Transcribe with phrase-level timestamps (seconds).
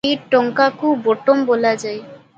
[0.07, 1.99] ଏହି ଟଙ୍କାକୁ ବଟମ ବୋଲାଯାଏ।